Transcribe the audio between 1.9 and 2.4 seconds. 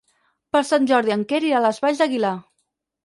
d'Aguilar.